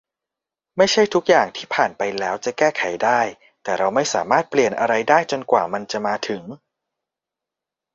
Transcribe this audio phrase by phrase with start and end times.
[0.77, 3.21] ไม่ใช่ทุกอย่างที่ผ่านไปแล้วจะแก้ไขได้
[3.63, 6.43] แต่เราไม่สามารถเปลี่ยนอะไรได้จนกว่ามันจะมาถึง